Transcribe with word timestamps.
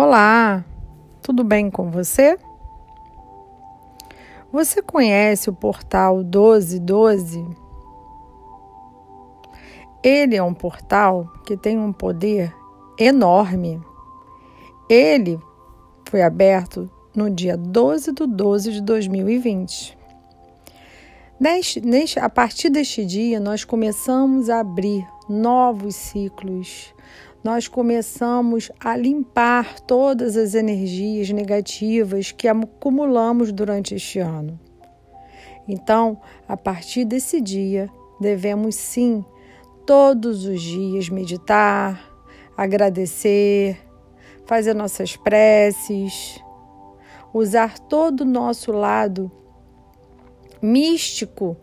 Olá, 0.00 0.64
tudo 1.20 1.42
bem 1.42 1.68
com 1.68 1.90
você? 1.90 2.38
Você 4.52 4.80
conhece 4.80 5.50
o 5.50 5.52
portal 5.52 6.18
1212? 6.18 7.44
Ele 10.00 10.36
é 10.36 10.42
um 10.44 10.54
portal 10.54 11.26
que 11.44 11.56
tem 11.56 11.76
um 11.76 11.92
poder 11.92 12.54
enorme. 12.96 13.82
Ele 14.88 15.36
foi 16.08 16.22
aberto 16.22 16.88
no 17.12 17.28
dia 17.28 17.56
12 17.56 18.12
de 18.12 18.24
12 18.24 18.72
de 18.74 18.80
2020. 18.80 19.98
Neste, 21.40 21.80
neste, 21.80 22.20
a 22.20 22.30
partir 22.30 22.70
deste 22.70 23.04
dia, 23.04 23.40
nós 23.40 23.64
começamos 23.64 24.48
a 24.48 24.60
abrir 24.60 25.04
novos 25.28 25.96
ciclos, 25.96 26.94
nós 27.42 27.68
começamos 27.68 28.70
a 28.80 28.96
limpar 28.96 29.80
todas 29.80 30.36
as 30.36 30.54
energias 30.54 31.30
negativas 31.30 32.32
que 32.32 32.48
acumulamos 32.48 33.52
durante 33.52 33.94
este 33.94 34.18
ano. 34.18 34.58
Então, 35.66 36.20
a 36.48 36.56
partir 36.56 37.04
desse 37.04 37.40
dia, 37.40 37.88
devemos 38.20 38.74
sim 38.74 39.24
todos 39.86 40.44
os 40.44 40.60
dias 40.60 41.08
meditar, 41.08 42.12
agradecer, 42.56 43.78
fazer 44.44 44.74
nossas 44.74 45.14
preces, 45.14 46.42
usar 47.32 47.78
todo 47.78 48.22
o 48.22 48.26
nosso 48.26 48.72
lado 48.72 49.30
místico, 50.60 51.56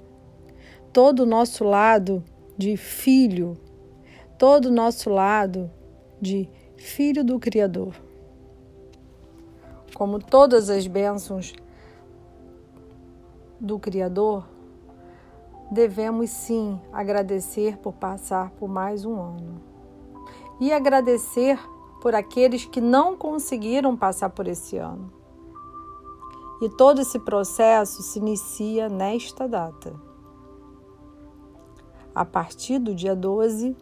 todo 0.93 1.21
o 1.21 1.25
nosso 1.25 1.63
lado 1.63 2.23
de 2.57 2.77
filho 2.77 3.57
todo 4.37 4.65
o 4.65 4.71
nosso 4.71 5.09
lado 5.09 5.71
de 6.21 6.49
filho 6.77 7.23
do 7.23 7.39
Criador. 7.39 7.95
Como 9.93 10.19
todas 10.19 10.69
as 10.69 10.87
bênçãos 10.87 11.53
do 13.59 13.79
Criador, 13.79 14.45
devemos 15.71 16.29
sim 16.29 16.79
agradecer 16.91 17.77
por 17.77 17.93
passar 17.93 18.51
por 18.51 18.67
mais 18.67 19.05
um 19.05 19.19
ano. 19.19 19.61
E 20.59 20.71
agradecer 20.71 21.59
por 22.01 22.13
aqueles 22.13 22.65
que 22.65 22.81
não 22.81 23.15
conseguiram 23.15 23.95
passar 23.95 24.29
por 24.29 24.47
esse 24.47 24.77
ano. 24.77 25.11
E 26.61 26.69
todo 26.69 27.01
esse 27.01 27.19
processo 27.19 28.01
se 28.01 28.19
inicia 28.19 28.87
nesta 28.87 29.47
data. 29.47 29.93
A 32.13 32.23
partir 32.23 32.79
do 32.79 32.95
dia 32.95 33.15
12 33.15 33.75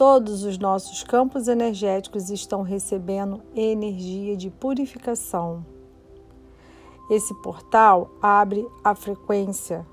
Todos 0.00 0.44
os 0.44 0.56
nossos 0.56 1.04
campos 1.04 1.46
energéticos 1.46 2.30
estão 2.30 2.62
recebendo 2.62 3.42
energia 3.54 4.34
de 4.34 4.48
purificação. 4.48 5.62
Esse 7.10 7.34
portal 7.42 8.10
abre 8.22 8.66
a 8.82 8.94
frequência, 8.94 9.86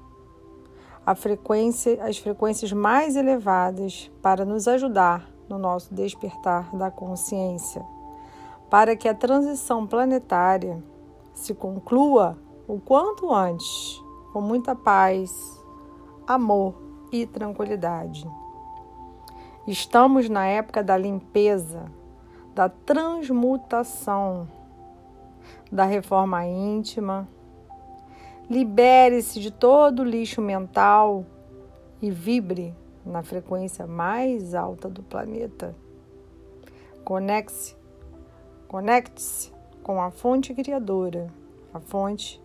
a 1.05 1.13
frequência, 1.13 2.02
as 2.02 2.17
frequências 2.17 2.72
mais 2.72 3.17
elevadas 3.17 4.09
para 4.22 4.45
nos 4.45 4.66
ajudar 4.66 5.30
no 5.50 5.59
nosso 5.59 5.94
despertar 5.94 6.73
da 6.73 6.89
consciência, 6.89 7.85
para 8.69 8.95
que 8.95 9.09
a 9.09 9.13
transição 9.13 9.85
planetária 9.85 10.81
se 11.33 11.53
conclua 11.53 12.38
o 12.66 12.80
quanto 12.80 13.33
antes, 13.33 14.02
com 14.31 14.39
muita 14.39 14.73
paz, 14.73 15.61
amor 16.25 16.75
e 17.11 17.25
tranquilidade. 17.25 18.25
Estamos 19.67 20.29
na 20.29 20.45
época 20.45 20.81
da 20.81 20.95
limpeza, 20.95 21.91
da 22.55 22.69
transmutação, 22.69 24.47
da 25.69 25.83
reforma 25.83 26.45
íntima. 26.45 27.27
Libere-se 28.50 29.41
de 29.41 29.51
todo 29.51 30.03
o 30.03 30.06
lixo 30.06 30.41
mental 30.41 31.25
e 32.01 32.09
vibre 32.09 32.73
na 33.06 33.22
frequência 33.23 33.85
mais 33.85 34.56
alta 34.56 34.88
do 34.88 35.03
planeta. 35.03 35.75
Conecte-se 37.03 37.75
conecte-se 38.69 39.51
com 39.83 40.01
a 40.01 40.11
fonte 40.11 40.53
criadora, 40.53 41.27
a 41.73 41.79
fonte 41.81 42.41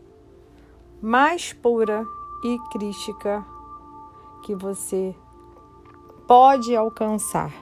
mais 1.00 1.52
pura 1.52 2.04
e 2.44 2.58
crística 2.72 3.44
que 4.44 4.56
você 4.56 5.14
pode 6.32 6.74
alcançar. 6.74 7.52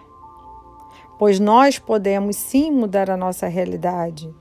Pois 1.18 1.40
nós 1.40 1.76
podemos 1.76 2.36
sim 2.36 2.70
mudar 2.70 3.10
a 3.10 3.16
nossa 3.16 3.48
realidade. 3.48 4.32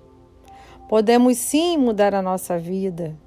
Podemos 0.88 1.36
sim 1.36 1.80
mudar 1.80 2.14
a 2.14 2.22
nossa 2.22 2.60
vida. 2.60 3.18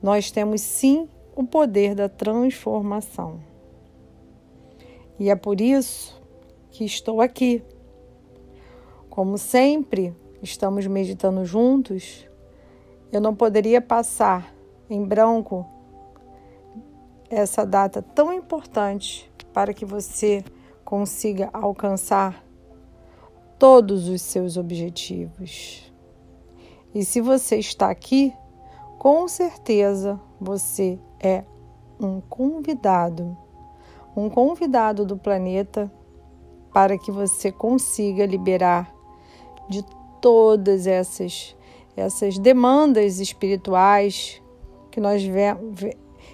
Nós 0.00 0.30
temos 0.30 0.60
sim 0.60 1.08
o 1.34 1.42
poder 1.42 1.96
da 1.96 2.08
transformação. 2.08 3.40
E 5.18 5.28
é 5.28 5.34
por 5.34 5.60
isso 5.60 6.22
que 6.70 6.84
estou 6.84 7.20
aqui. 7.20 7.60
Como 9.08 9.36
sempre, 9.38 10.14
estamos 10.40 10.86
meditando 10.86 11.44
juntos. 11.44 12.28
Eu 13.10 13.20
não 13.20 13.34
poderia 13.34 13.80
passar 13.80 14.54
em 14.88 15.04
branco 15.04 15.66
essa 17.28 17.66
data 17.66 18.00
tão 18.00 18.32
importante 18.32 19.29
para 19.52 19.74
que 19.74 19.84
você 19.84 20.44
consiga 20.84 21.50
alcançar 21.52 22.44
todos 23.58 24.08
os 24.08 24.22
seus 24.22 24.56
objetivos. 24.56 25.92
E 26.94 27.04
se 27.04 27.20
você 27.20 27.58
está 27.58 27.90
aqui, 27.90 28.32
com 28.98 29.28
certeza 29.28 30.20
você 30.40 30.98
é 31.22 31.44
um 32.00 32.20
convidado, 32.20 33.36
um 34.16 34.28
convidado 34.28 35.04
do 35.04 35.16
planeta 35.16 35.92
para 36.72 36.98
que 36.98 37.10
você 37.10 37.52
consiga 37.52 38.24
liberar 38.26 38.92
de 39.68 39.84
todas 40.20 40.86
essas 40.86 41.56
essas 41.96 42.38
demandas 42.38 43.18
espirituais 43.18 44.40
que 44.90 45.00
nós 45.00 45.22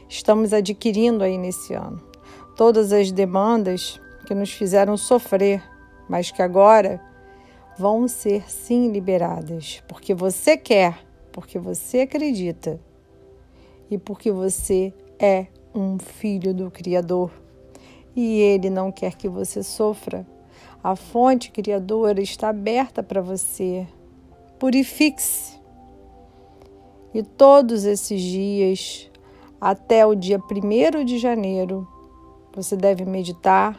estamos 0.08 0.52
adquirindo 0.52 1.24
aí 1.24 1.36
nesse 1.36 1.74
ano 1.74 2.05
todas 2.56 2.92
as 2.92 3.12
demandas 3.12 4.00
que 4.26 4.34
nos 4.34 4.50
fizeram 4.50 4.96
sofrer, 4.96 5.62
mas 6.08 6.30
que 6.30 6.42
agora 6.42 7.00
vão 7.78 8.08
ser 8.08 8.50
sim 8.50 8.90
liberadas, 8.90 9.82
porque 9.86 10.14
você 10.14 10.56
quer, 10.56 10.98
porque 11.30 11.58
você 11.58 12.00
acredita 12.00 12.80
e 13.90 13.98
porque 13.98 14.32
você 14.32 14.92
é 15.18 15.46
um 15.74 15.98
filho 15.98 16.54
do 16.54 16.70
Criador 16.70 17.30
e 18.14 18.40
ele 18.40 18.70
não 18.70 18.90
quer 18.90 19.14
que 19.14 19.28
você 19.28 19.62
sofra. 19.62 20.26
A 20.82 20.96
fonte 20.96 21.50
criadora 21.50 22.22
está 22.22 22.48
aberta 22.48 23.02
para 23.02 23.20
você. 23.20 23.86
Purifique-se. 24.58 25.60
E 27.12 27.22
todos 27.22 27.84
esses 27.84 28.20
dias, 28.20 29.10
até 29.60 30.06
o 30.06 30.14
dia 30.14 30.38
1 30.38 31.04
de 31.04 31.18
janeiro, 31.18 31.86
você 32.56 32.74
deve 32.74 33.04
meditar 33.04 33.78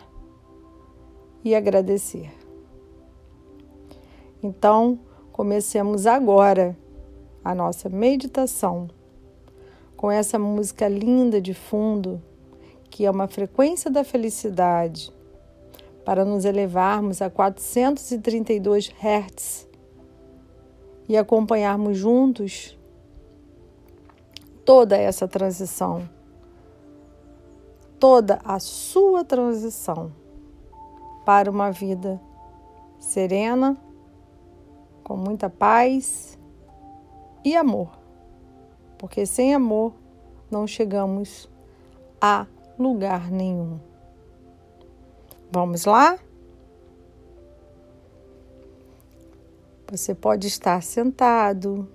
e 1.44 1.56
agradecer. 1.56 2.32
Então, 4.42 5.00
comecemos 5.32 6.06
agora 6.06 6.78
a 7.44 7.56
nossa 7.56 7.90
meditação 7.90 8.88
com 9.96 10.12
essa 10.12 10.38
música 10.38 10.88
linda 10.88 11.42
de 11.42 11.56
fundo, 11.56 12.22
que 12.88 13.04
é 13.04 13.10
uma 13.10 13.28
frequência 13.28 13.90
da 13.90 14.04
felicidade, 14.04 15.12
para 16.06 16.24
nos 16.24 16.46
elevarmos 16.46 17.20
a 17.20 17.32
432 17.32 18.92
Hz 19.02 19.68
e 21.10 21.18
acompanharmos 21.18 21.98
juntos 21.98 22.78
toda 24.64 24.96
essa 24.96 25.28
transição 25.28 26.08
toda 28.00 28.40
a 28.44 28.60
sua 28.60 29.24
transição 29.24 30.12
para 31.26 31.50
uma 31.50 31.72
vida 31.72 32.22
serena, 33.00 33.78
com 35.04 35.16
muita 35.16 35.50
paz 35.50 36.38
e 37.44 37.56
amor. 37.56 37.90
Porque 38.98 39.26
sem 39.26 39.54
amor 39.54 39.94
não 40.50 40.66
chegamos 40.66 41.50
a 42.20 42.46
lugar 42.78 43.30
nenhum. 43.32 43.80
Vamos 45.52 45.86
lá? 45.86 46.18
Você 49.90 50.14
pode 50.14 50.48
estar 50.48 50.84
sentado, 50.84 51.88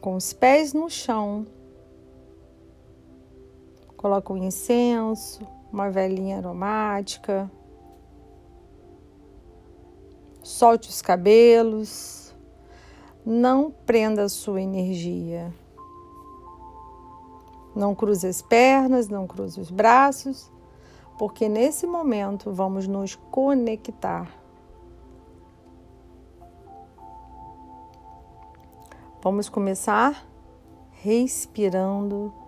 com 0.00 0.16
os 0.16 0.32
pés 0.32 0.74
no 0.74 0.90
chão 0.90 1.46
Coloca 4.02 4.32
um 4.32 4.36
incenso, 4.36 5.46
uma 5.72 5.88
velhinha 5.88 6.38
aromática. 6.38 7.48
Solte 10.42 10.88
os 10.88 11.00
cabelos. 11.00 12.34
Não 13.24 13.70
prenda 13.70 14.24
a 14.24 14.28
sua 14.28 14.60
energia. 14.60 15.54
Não 17.76 17.94
cruze 17.94 18.26
as 18.26 18.42
pernas, 18.42 19.08
não 19.08 19.24
cruze 19.24 19.60
os 19.60 19.70
braços, 19.70 20.50
porque 21.16 21.48
nesse 21.48 21.86
momento 21.86 22.52
vamos 22.52 22.88
nos 22.88 23.14
conectar. 23.14 24.28
Vamos 29.22 29.48
começar 29.48 30.26
respirando 30.90 32.41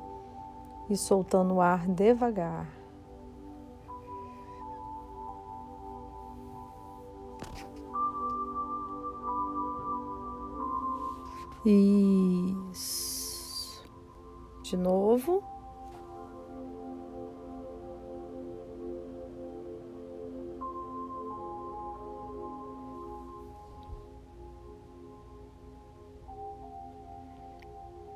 e 0.88 0.96
soltando 0.96 1.54
o 1.54 1.60
ar 1.60 1.86
devagar. 1.86 2.69
Isso. 11.66 12.94
De 14.62 14.76
novo. 14.76 15.42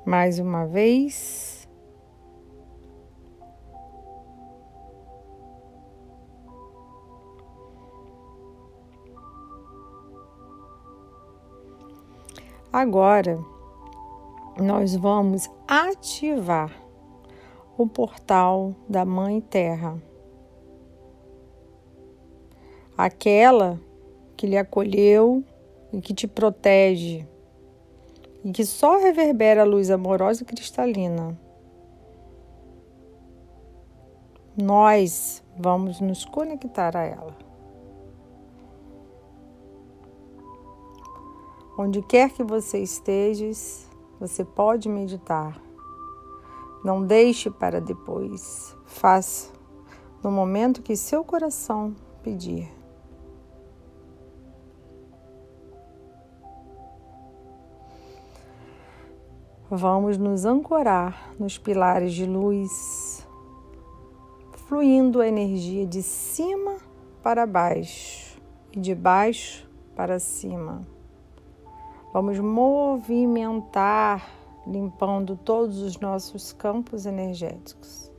Mais 0.05 0.39
uma 0.39 0.65
vez. 0.65 1.58
Agora, 12.79 13.37
nós 14.57 14.95
vamos 14.95 15.49
ativar 15.67 16.73
o 17.77 17.85
portal 17.85 18.73
da 18.87 19.03
Mãe 19.03 19.41
Terra. 19.41 20.01
Aquela 22.97 23.77
que 24.37 24.47
lhe 24.47 24.55
acolheu 24.57 25.43
e 25.91 25.99
que 25.99 26.13
te 26.13 26.25
protege 26.25 27.27
e 28.45 28.51
que 28.53 28.65
só 28.65 28.97
reverbera 28.97 29.63
a 29.63 29.65
luz 29.65 29.91
amorosa 29.91 30.43
e 30.43 30.45
cristalina. 30.45 31.37
Nós 34.55 35.43
vamos 35.57 35.99
nos 35.99 36.23
conectar 36.23 36.95
a 36.95 37.03
ela. 37.03 37.48
Onde 41.81 42.01
quer 42.01 42.31
que 42.31 42.43
você 42.43 42.79
estejas, 42.79 43.89
você 44.19 44.43
pode 44.43 44.89
meditar. 44.89 45.61
Não 46.83 47.01
deixe 47.01 47.49
para 47.49 47.79
depois. 47.79 48.75
Faça 48.85 49.49
no 50.21 50.29
momento 50.29 50.81
que 50.81 50.97
seu 50.97 51.23
coração 51.23 51.95
pedir. 52.21 52.69
Vamos 59.71 60.17
nos 60.17 60.43
ancorar 60.43 61.33
nos 61.39 61.57
pilares 61.57 62.11
de 62.11 62.25
luz, 62.25 63.25
fluindo 64.67 65.21
a 65.21 65.27
energia 65.29 65.87
de 65.87 66.03
cima 66.03 66.75
para 67.23 67.47
baixo 67.47 68.37
e 68.73 68.79
de 68.81 68.93
baixo 68.93 69.65
para 69.95 70.19
cima. 70.19 70.98
Vamos 72.21 72.37
movimentar, 72.37 74.29
limpando 74.67 75.37
todos 75.37 75.77
os 75.77 75.97
nossos 76.01 76.51
campos 76.51 77.05
energéticos. 77.05 78.11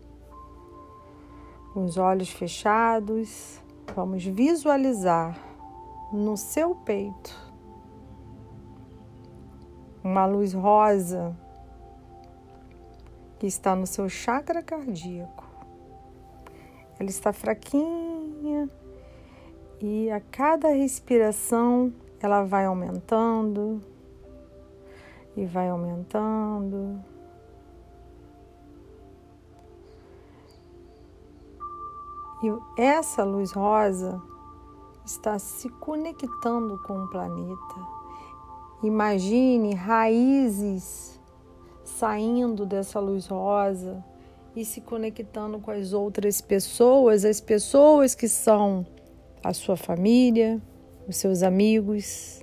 Com 1.74 1.84
os 1.84 1.98
olhos 1.98 2.30
fechados, 2.30 3.62
vamos 3.94 4.24
visualizar 4.24 5.38
no 6.14 6.34
seu 6.34 6.74
peito 6.76 7.54
uma 10.02 10.24
luz 10.24 10.54
rosa 10.54 11.36
que 13.38 13.46
está 13.46 13.76
no 13.76 13.86
seu 13.86 14.08
chakra 14.08 14.62
cardíaco. 14.62 15.44
Ela 16.98 17.10
está 17.10 17.34
fraquinha 17.34 18.66
e 19.78 20.10
a 20.10 20.20
cada 20.20 20.68
respiração 20.68 21.92
ela 22.18 22.44
vai 22.44 22.64
aumentando 22.64 23.89
e 25.36 25.46
vai 25.46 25.68
aumentando. 25.68 27.02
E 32.42 32.80
essa 32.80 33.22
luz 33.22 33.52
rosa 33.52 34.20
está 35.04 35.38
se 35.38 35.68
conectando 35.68 36.78
com 36.82 37.04
o 37.04 37.08
planeta. 37.08 38.00
Imagine 38.82 39.74
raízes 39.74 41.20
saindo 41.84 42.64
dessa 42.64 42.98
luz 42.98 43.26
rosa 43.26 44.02
e 44.56 44.64
se 44.64 44.80
conectando 44.80 45.58
com 45.58 45.70
as 45.70 45.92
outras 45.92 46.40
pessoas, 46.40 47.24
as 47.24 47.40
pessoas 47.40 48.14
que 48.14 48.26
são 48.26 48.86
a 49.44 49.52
sua 49.52 49.76
família, 49.76 50.60
os 51.06 51.16
seus 51.16 51.42
amigos. 51.42 52.42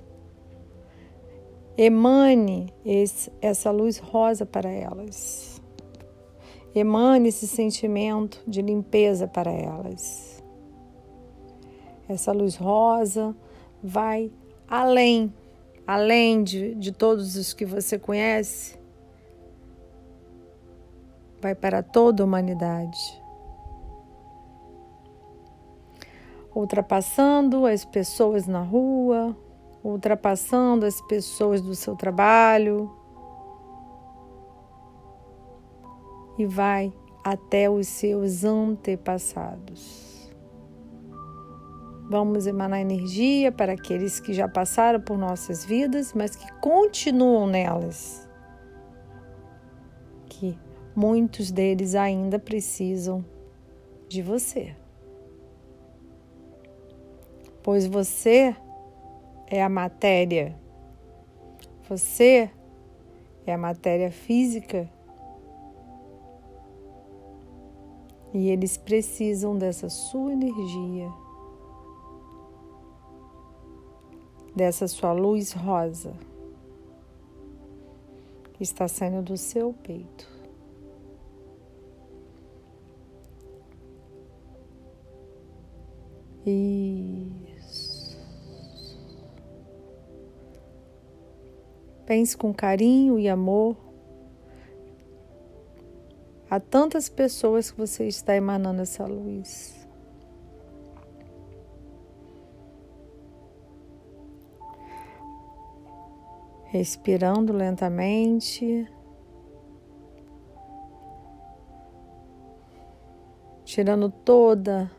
Emane 1.78 2.74
esse, 2.84 3.32
essa 3.40 3.70
luz 3.70 3.98
rosa 3.98 4.44
para 4.44 4.68
elas. 4.68 5.62
Emane 6.74 7.28
esse 7.28 7.46
sentimento 7.46 8.42
de 8.46 8.60
limpeza 8.60 9.28
para 9.28 9.52
elas. 9.52 10.42
Essa 12.08 12.32
luz 12.32 12.56
rosa 12.56 13.32
vai 13.80 14.32
além, 14.66 15.32
além 15.86 16.42
de, 16.42 16.74
de 16.74 16.90
todos 16.90 17.36
os 17.36 17.54
que 17.54 17.64
você 17.64 17.96
conhece, 17.96 18.76
vai 21.40 21.54
para 21.54 21.80
toda 21.80 22.24
a 22.24 22.26
humanidade. 22.26 22.98
ultrapassando 26.54 27.66
as 27.66 27.84
pessoas 27.84 28.46
na 28.46 28.62
rua, 28.62 29.36
ultrapassando 29.82 30.84
as 30.84 31.00
pessoas 31.02 31.60
do 31.60 31.74
seu 31.74 31.96
trabalho 31.96 32.90
e 36.38 36.46
vai 36.46 36.92
até 37.24 37.68
os 37.68 37.88
seus 37.88 38.44
antepassados. 38.44 40.30
Vamos 42.10 42.46
emanar 42.46 42.80
energia 42.80 43.52
para 43.52 43.74
aqueles 43.74 44.18
que 44.18 44.32
já 44.32 44.48
passaram 44.48 45.00
por 45.00 45.18
nossas 45.18 45.64
vidas, 45.64 46.14
mas 46.14 46.34
que 46.34 46.50
continuam 46.60 47.46
nelas. 47.46 48.26
Que 50.26 50.58
muitos 50.96 51.50
deles 51.50 51.94
ainda 51.94 52.38
precisam 52.38 53.24
de 54.08 54.22
você 54.22 54.74
pois 57.68 57.86
você 57.86 58.56
é 59.50 59.62
a 59.62 59.68
matéria. 59.68 60.54
Você 61.88 62.50
é 63.46 63.52
a 63.52 63.58
matéria 63.58 64.10
física. 64.10 64.88
E 68.32 68.50
eles 68.50 68.76
precisam 68.76 69.56
dessa 69.56 69.88
sua 69.88 70.32
energia, 70.32 71.10
dessa 74.54 74.86
sua 74.86 75.12
luz 75.12 75.52
rosa 75.52 76.12
que 78.52 78.62
está 78.62 78.86
saindo 78.86 79.22
do 79.22 79.36
seu 79.36 79.72
peito. 79.72 80.28
E 86.44 87.37
Pense 92.08 92.34
com 92.34 92.54
carinho 92.54 93.18
e 93.18 93.28
amor 93.28 93.76
a 96.48 96.58
tantas 96.58 97.06
pessoas 97.06 97.70
que 97.70 97.76
você 97.76 98.08
está 98.08 98.34
emanando 98.34 98.80
essa 98.80 99.04
luz. 99.04 99.86
Respirando 106.68 107.52
lentamente. 107.52 108.90
Tirando 113.66 114.08
toda 114.08 114.90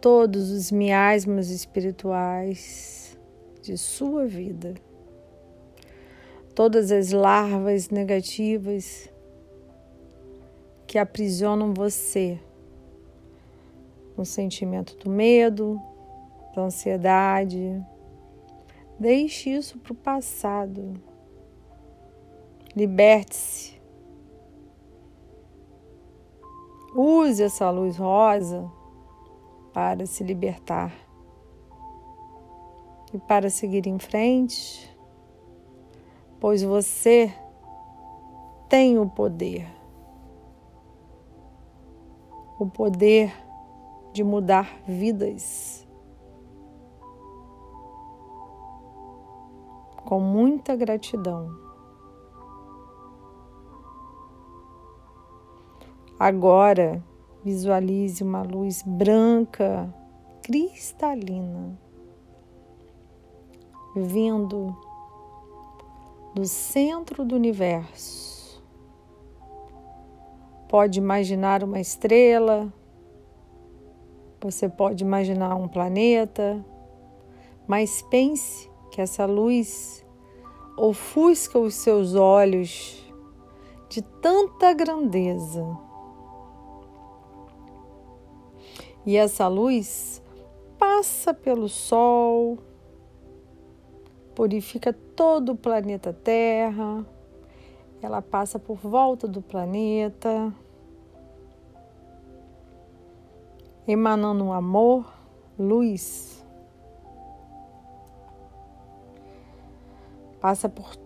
todos 0.00 0.52
os 0.52 0.70
miasmas 0.70 1.50
espirituais 1.50 3.18
de 3.60 3.76
sua 3.76 4.24
vida. 4.24 4.74
Todas 6.54 6.90
as 6.90 7.12
larvas 7.12 7.90
negativas 7.90 9.08
que 10.86 10.98
aprisionam 10.98 11.72
você 11.72 12.38
no 14.16 14.24
sentimento 14.24 14.96
do 14.96 15.08
medo, 15.08 15.80
da 16.54 16.62
ansiedade. 16.62 17.80
Deixe 18.98 19.50
isso 19.50 19.78
para 19.78 19.92
o 19.92 19.96
passado. 19.96 20.94
Liberte-se. 22.76 23.80
Use 26.94 27.42
essa 27.42 27.70
luz 27.70 27.96
rosa 27.96 28.70
para 29.72 30.04
se 30.06 30.24
libertar 30.24 30.92
e 33.14 33.18
para 33.18 33.48
seguir 33.48 33.86
em 33.86 33.98
frente, 33.98 34.94
pois 36.40 36.62
você 36.62 37.32
tem 38.68 38.98
o 38.98 39.08
poder 39.08 39.80
o 42.60 42.66
poder 42.66 43.32
de 44.12 44.22
mudar 44.22 44.82
vidas. 44.86 45.88
Com 50.04 50.20
muita 50.20 50.76
gratidão. 50.76 51.48
Agora 56.18 57.02
visualize 57.42 58.22
uma 58.22 58.42
luz 58.42 58.82
branca, 58.82 59.88
cristalina, 60.42 61.78
vindo 63.96 64.76
do 66.34 66.44
centro 66.46 67.24
do 67.24 67.34
universo. 67.34 68.62
Pode 70.68 70.98
imaginar 70.98 71.64
uma 71.64 71.80
estrela, 71.80 72.72
você 74.40 74.68
pode 74.68 75.02
imaginar 75.02 75.54
um 75.56 75.66
planeta, 75.66 76.64
mas 77.66 78.02
pense 78.02 78.70
que 78.90 79.00
essa 79.00 79.26
luz 79.26 80.06
ofusca 80.76 81.58
os 81.58 81.74
seus 81.74 82.14
olhos 82.14 83.04
de 83.88 84.00
tanta 84.00 84.72
grandeza. 84.72 85.66
E 89.04 89.16
essa 89.16 89.48
luz 89.48 90.22
passa 90.78 91.34
pelo 91.34 91.68
Sol, 91.68 92.58
purifica 94.34 94.92
todo 94.92 95.52
o 95.52 95.56
planeta 95.56 96.12
Terra 96.12 97.04
ela 98.02 98.22
passa 98.22 98.58
por 98.58 98.78
volta 98.78 99.28
do 99.28 99.42
planeta, 99.42 100.52
emanando 103.86 104.42
um 104.42 104.52
amor, 104.52 105.04
luz. 105.58 106.42
Passa 110.40 110.66
por 110.66 110.96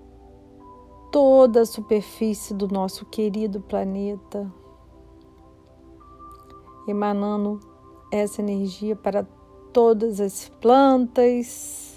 toda 1.10 1.62
a 1.62 1.66
superfície 1.66 2.54
do 2.54 2.68
nosso 2.68 3.04
querido 3.06 3.60
planeta, 3.60 4.48
emanando 6.86 7.58
essa 8.12 8.40
energia 8.40 8.94
para 8.94 9.26
todas 9.72 10.20
as 10.20 10.48
plantas, 10.60 11.93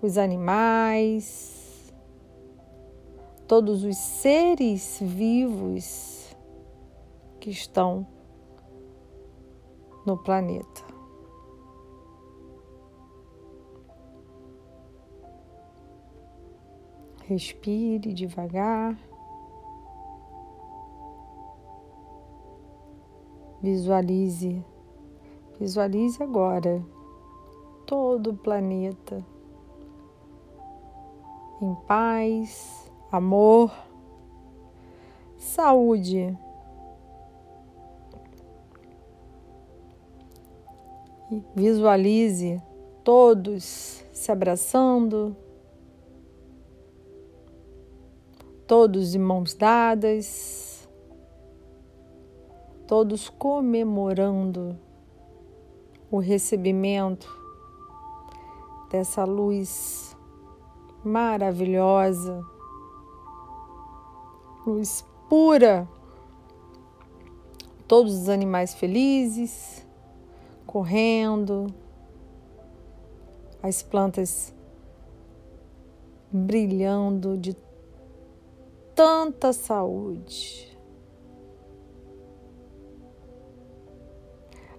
os 0.00 0.16
animais, 0.16 1.92
todos 3.46 3.82
os 3.82 3.96
seres 3.96 4.98
vivos 5.02 6.36
que 7.40 7.50
estão 7.50 8.06
no 10.06 10.16
planeta. 10.16 10.86
Respire 17.24 18.12
devagar. 18.14 18.96
Visualize, 23.60 24.64
visualize 25.58 26.22
agora 26.22 26.82
todo 27.84 28.30
o 28.30 28.36
planeta 28.36 29.24
em 31.60 31.74
paz, 31.86 32.90
amor, 33.10 33.72
saúde. 35.36 36.36
visualize 41.54 42.60
todos 43.04 44.02
se 44.12 44.32
abraçando, 44.32 45.36
todos 48.66 49.12
de 49.12 49.18
mãos 49.18 49.54
dadas, 49.54 50.88
todos 52.86 53.28
comemorando 53.28 54.78
o 56.10 56.18
recebimento 56.18 57.28
dessa 58.90 59.24
luz 59.24 60.16
maravilhosa 61.04 62.44
luz 64.68 65.04
pura. 65.28 65.88
Todos 67.86 68.12
os 68.12 68.28
animais 68.28 68.74
felizes, 68.74 69.86
correndo, 70.66 71.72
as 73.62 73.82
plantas 73.82 74.54
brilhando 76.30 77.38
de 77.38 77.56
tanta 78.94 79.54
saúde. 79.54 80.76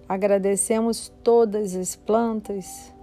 Agradecemos 0.08 1.12
todas 1.22 1.74
as 1.74 1.96
plantas, 1.96 2.94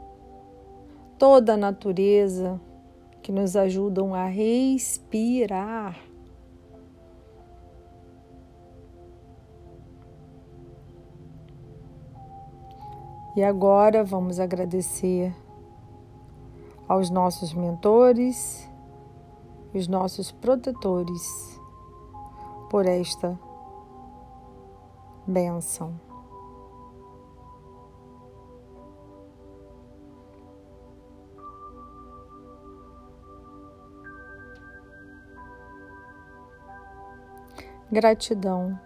toda 1.17 1.53
a 1.53 1.57
natureza 1.57 2.59
que 3.27 3.31
nos 3.33 3.57
ajudam 3.57 4.15
a 4.15 4.27
respirar. 4.27 5.99
E 13.35 13.43
agora 13.43 14.01
vamos 14.05 14.39
agradecer 14.39 15.35
aos 16.87 17.09
nossos 17.09 17.53
mentores, 17.53 18.65
os 19.73 19.89
nossos 19.89 20.31
protetores 20.31 21.59
por 22.69 22.85
esta 22.85 23.37
benção. 25.27 26.06
Gratidão, 37.89 38.77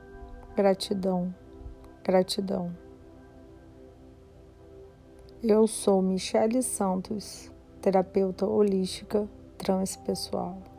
gratidão, 0.56 1.34
gratidão. 2.04 2.72
Eu 5.42 5.66
sou 5.66 6.04
Michele 6.04 6.62
Santos, 6.62 7.52
terapeuta 7.82 8.46
holística 8.46 9.28
transpessoal. 9.58 10.71